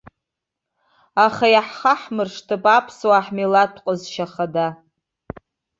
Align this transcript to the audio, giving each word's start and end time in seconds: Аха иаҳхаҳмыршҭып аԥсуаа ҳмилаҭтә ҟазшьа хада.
Аха 1.25 1.45
иаҳхаҳмыршҭып 1.53 2.63
аԥсуаа 2.75 3.25
ҳмилаҭтә 3.25 3.81
ҟазшьа 3.83 4.27
хада. 4.31 4.67